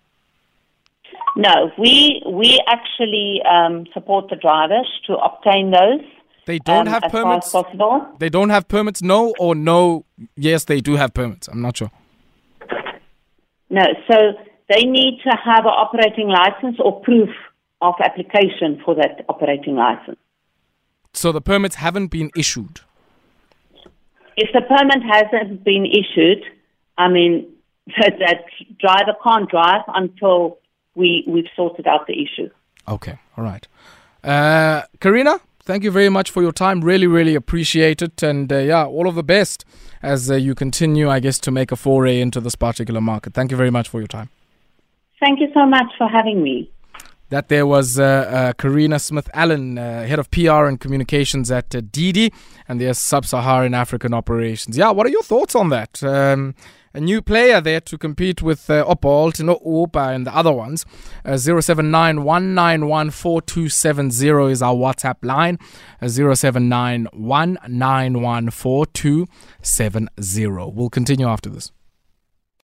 No, 1.35 1.71
we, 1.77 2.23
we 2.27 2.59
actually, 2.67 3.41
um, 3.55 3.85
support 3.93 4.29
the 4.29 4.35
drivers 4.35 4.89
to 5.07 5.13
obtain 5.17 5.71
those. 5.71 6.05
They 6.47 6.59
don't 6.59 6.87
um, 6.87 6.93
have 6.93 7.11
permits. 7.11 7.51
possible. 7.51 8.07
They 8.19 8.29
don't 8.29 8.49
have 8.51 8.69
permits. 8.69 9.01
No 9.01 9.33
or 9.37 9.53
no. 9.53 10.05
Yes, 10.37 10.63
they 10.63 10.79
do 10.79 10.95
have 10.95 11.13
permits. 11.13 11.49
I'm 11.49 11.61
not 11.61 11.75
sure. 11.75 11.91
No, 13.69 13.83
so 14.09 14.15
they 14.69 14.85
need 14.85 15.19
to 15.25 15.31
have 15.43 15.65
an 15.65 15.75
operating 15.75 16.29
license 16.29 16.77
or 16.79 17.01
proof 17.01 17.29
of 17.81 17.95
application 18.01 18.81
for 18.85 18.95
that 18.95 19.25
operating 19.27 19.75
license. 19.75 20.17
So 21.11 21.33
the 21.33 21.41
permits 21.41 21.75
haven't 21.75 22.07
been 22.07 22.31
issued? 22.37 22.79
If 24.37 24.49
the 24.53 24.61
permit 24.61 25.03
hasn't 25.03 25.65
been 25.65 25.85
issued, 25.85 26.45
I 26.97 27.09
mean, 27.09 27.45
that, 27.99 28.19
that 28.19 28.45
driver 28.79 29.17
can't 29.21 29.49
drive 29.49 29.81
until 29.87 30.59
we, 30.95 31.25
we've 31.27 31.49
sorted 31.57 31.87
out 31.87 32.07
the 32.07 32.13
issue. 32.13 32.49
Okay, 32.87 33.19
all 33.35 33.43
right. 33.43 33.67
Uh, 34.23 34.83
Carina, 35.01 35.41
thank 35.67 35.83
you 35.83 35.91
very 35.91 36.09
much 36.09 36.31
for 36.31 36.41
your 36.41 36.53
time. 36.53 36.81
Really, 36.81 37.07
really 37.07 37.35
appreciate 37.35 38.01
it. 38.01 38.23
And 38.23 38.51
uh, 38.51 38.57
yeah, 38.59 38.85
all 38.85 39.07
of 39.07 39.15
the 39.15 39.23
best 39.23 39.65
as 40.01 40.31
uh, 40.31 40.35
you 40.35 40.55
continue, 40.55 41.09
I 41.09 41.19
guess, 41.19 41.37
to 41.39 41.51
make 41.51 41.71
a 41.71 41.75
foray 41.75 42.21
into 42.21 42.39
this 42.39 42.55
particular 42.55 43.01
market. 43.01 43.33
Thank 43.33 43.51
you 43.51 43.57
very 43.57 43.69
much 43.69 43.89
for 43.89 43.99
your 43.99 44.07
time. 44.07 44.29
Thank 45.19 45.39
you 45.39 45.49
so 45.53 45.65
much 45.65 45.91
for 45.97 46.07
having 46.07 46.41
me. 46.41 46.71
That 47.29 47.49
there 47.49 47.67
was 47.67 47.99
uh, 47.99 48.03
uh, 48.03 48.53
Carina 48.53 48.99
Smith 48.99 49.29
Allin, 49.33 49.77
uh, 49.77 50.07
head 50.07 50.17
of 50.17 50.31
PR 50.31 50.65
and 50.65 50.79
communications 50.79 51.51
at 51.51 51.75
uh, 51.75 51.81
DiDi, 51.81 52.31
and 52.69 52.79
their 52.79 52.93
sub 52.93 53.25
Saharan 53.25 53.73
African 53.73 54.13
operations. 54.13 54.77
Yeah, 54.77 54.91
what 54.91 55.05
are 55.05 55.09
your 55.09 55.23
thoughts 55.23 55.53
on 55.53 55.67
that? 55.69 56.01
Um, 56.01 56.55
a 56.97 56.99
new 56.99 57.21
player 57.21 57.61
there 57.61 57.79
to 57.79 57.95
compete 57.95 58.41
with 58.41 58.67
uh, 58.71 58.83
Opalt, 58.83 59.39
no 59.43 59.59
Upa, 59.63 60.09
and 60.15 60.25
the 60.25 60.35
other 60.35 60.51
ones. 60.51 60.83
Uh, 61.23 61.37
079 61.37 62.17
is 64.51 64.61
our 64.63 64.73
WhatsApp 64.73 65.17
line. 65.21 65.59
Uh, 66.01 66.07
079 66.07 67.07
We'll 70.73 70.89
continue 70.89 71.27
after 71.27 71.51
this. 71.51 71.71